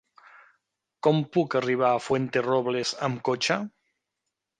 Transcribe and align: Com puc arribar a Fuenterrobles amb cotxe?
Com 1.07 1.19
puc 1.37 1.57
arribar 1.59 1.91
a 1.97 1.99
Fuenterrobles 2.05 2.95
amb 3.09 3.21
cotxe? 3.31 3.59